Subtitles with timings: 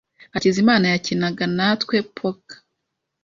[0.33, 2.57] Hakizimana yakinaga natwe poker.